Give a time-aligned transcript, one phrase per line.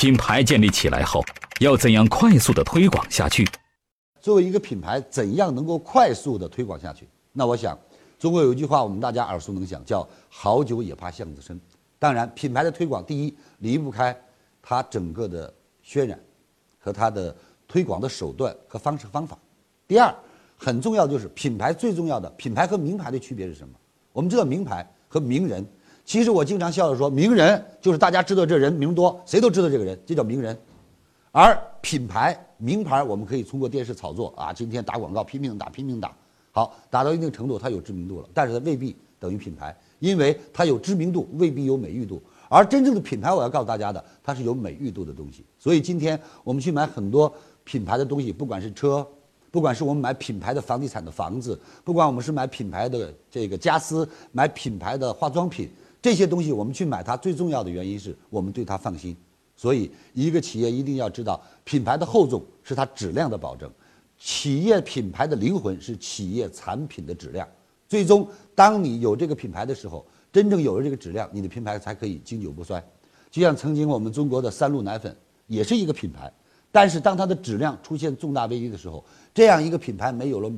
[0.00, 1.22] 品牌建立起来后，
[1.60, 3.46] 要怎样快速的推广下去？
[4.18, 7.06] 作为一个品牌，怎样能够快速的推广下去？
[7.34, 7.78] 那我想，
[8.18, 11.60] 中国有一句话，我们大家耳熟能详，叫“好酒也怕巷子深”。
[12.00, 14.18] 当然，品牌的推广，第一离不开
[14.62, 15.52] 它整个的
[15.84, 16.18] 渲染
[16.78, 17.36] 和它的
[17.68, 19.36] 推广的手段和方式方法。
[19.86, 20.14] 第二，
[20.56, 23.74] 很重要就是品牌最重要的品牌和名牌的区别是什么？
[24.14, 25.62] 我们知道名牌和名人，
[26.10, 30.58] 其实我经常笑着说，名人就是大家知道这人名多，谁都知道这个人，这叫名人。
[31.30, 36.12] 而品牌名牌，我们可以通过电视炒作啊，今天打广告拼命打拼命打，
[36.50, 39.72] 好打到一定程度，它有知名度了，但是它未必等于品牌。
[40.00, 42.20] 因为它有知名度，未必有美誉度。
[42.48, 45.44] 而真正的品牌，我要告诉大家的，它是有美誉度的东西。
[45.60, 47.32] 所以今天我们去买很多
[47.62, 49.06] 品牌的东西，不管是车，
[49.52, 55.70] 不管是我们买品牌的房地产的房子，不管我们是买品牌的这个家私，买品牌的化妆品，
[56.02, 59.16] 这些东西我们去买它，最重要的原因是我们对它放心。
[59.56, 63.70] 所以一个企业一定要知道，品牌的厚重是它质量的保证，
[64.18, 67.46] 企业品牌的灵魂是企业产品的质量。
[67.86, 72.82] 最终，当你有这个品牌的时候，真正有了这个质量，你的品牌才可以经久不衰。
[73.30, 75.14] 就像曾经我们中国的三鹿奶粉
[75.46, 76.32] 也是一个品牌，
[76.72, 80.50] 但是当它的质量出现重大危机的时候，这样一个品牌没有了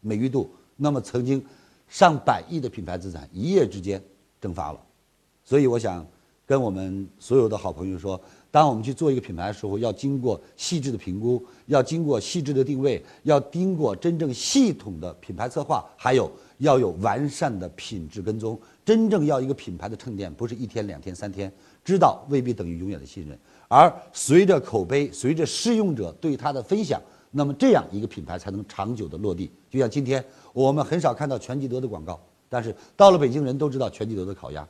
[0.00, 1.44] 美誉度，那么曾经
[1.88, 4.02] 上百亿的品牌资产一夜之间
[4.40, 4.80] 蒸发了。
[5.44, 6.06] 所以，我想
[6.46, 8.20] 跟我们所有的好朋友说。
[8.50, 18.58] 当我们去做一个品牌的时候，要经过细致的评估，要经过细致的定位，要经过真正系统的品牌策划，还有要有完善的品质跟踪。
[18.86, 21.52] 真正要一个品牌的沉淀，不是一天、两天、三天，
[21.84, 23.38] 知道未必等于永远的信任。
[23.68, 26.98] 而随着口碑，随着试用者对它的分享，
[27.30, 29.50] 那么这样一个品牌才能长久的落地。
[29.68, 34.66] 就像今天我们很少看到全聚德的广告，但是到了北京，人都知道全聚德的烤鸭。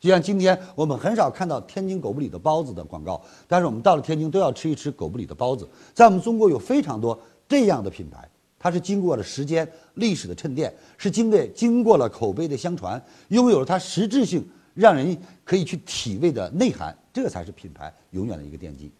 [0.00, 5.68] 就像今天我们很少看到天津狗不理的包子的广告，但是我们到了天津都要吃一吃狗不理的包子。
[5.92, 7.18] 在我们中国有非常多
[7.48, 8.28] 这样的品牌，
[8.60, 18.92] 它是经过了时间、历史的沉淀，是经过经过了口碑的相传，拥有了它实质性让人可以去体味的内涵，这才是品牌永远的一个奠基。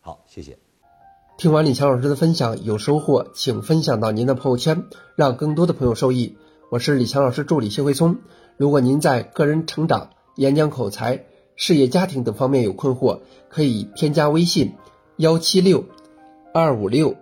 [0.00, 0.58] 好，谢谢。
[1.38, 6.36] 听完李强老师的分享，有收获，请分享到您的朋友圈，让更多的朋友受益。
[6.68, 8.16] 我是李强老师助理谢慧聪。
[8.56, 14.74] 如果您在个人成长，演讲口才、事业家庭等方面有困惑，可以添加微信
[15.16, 15.84] 幺七六
[16.52, 17.14] 二五六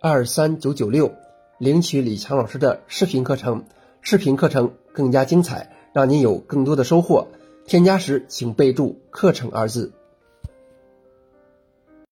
[0.00, 1.12] 二三九九六，
[1.58, 3.64] 领取李强老师的视频课程。
[4.00, 7.26] 视频课程更加精彩，让您有更多的收获。
[7.66, 9.92] 添加时请备注“课程”二字。